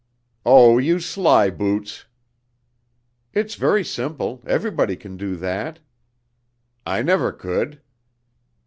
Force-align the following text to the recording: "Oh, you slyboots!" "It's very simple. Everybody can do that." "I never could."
"Oh, 0.47 0.79
you 0.79 0.95
slyboots!" 0.95 2.05
"It's 3.33 3.53
very 3.53 3.83
simple. 3.85 4.41
Everybody 4.47 4.95
can 4.95 5.15
do 5.15 5.35
that." 5.35 5.77
"I 6.87 7.03
never 7.03 7.31
could." 7.31 7.81